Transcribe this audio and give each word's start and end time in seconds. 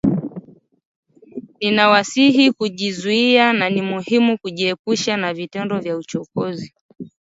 Ninawasihi 1.61 2.51
kujizuia 2.51 3.53
na 3.53 3.69
ni 3.69 3.81
muhimu 3.81 4.37
kujiepusha 4.37 5.17
na 5.17 5.33
vitendo 5.33 5.79
vya 5.79 5.97
uchokozi 5.97 6.73